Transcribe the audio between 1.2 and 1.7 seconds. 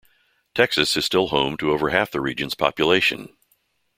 home to